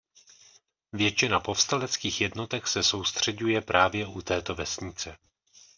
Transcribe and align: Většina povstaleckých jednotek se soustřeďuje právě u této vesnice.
Většina 0.93 1.39
povstaleckých 1.39 2.21
jednotek 2.21 2.67
se 2.67 2.83
soustřeďuje 2.83 3.61
právě 3.61 4.07
u 4.07 4.21
této 4.21 4.55
vesnice. 4.55 5.17